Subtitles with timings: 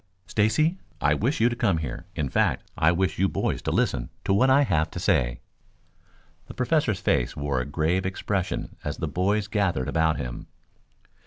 [0.25, 4.09] "Stacy, I wish you to come here in fact, I wish you boys to listen
[4.25, 5.41] to what I have to say."
[6.47, 10.47] The Professor's face wore a grave expression as the boys gathered about him.